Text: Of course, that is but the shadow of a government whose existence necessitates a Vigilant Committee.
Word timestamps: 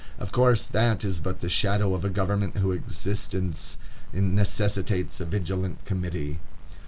Of 0.17 0.31
course, 0.31 0.65
that 0.65 1.05
is 1.05 1.19
but 1.19 1.41
the 1.41 1.47
shadow 1.47 1.93
of 1.93 2.03
a 2.03 2.09
government 2.09 2.57
whose 2.57 2.75
existence 2.75 3.77
necessitates 4.11 5.21
a 5.21 5.25
Vigilant 5.25 5.85
Committee. 5.85 6.39